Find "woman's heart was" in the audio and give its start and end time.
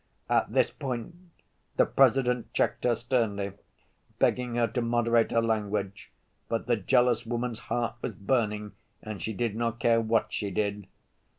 7.23-8.15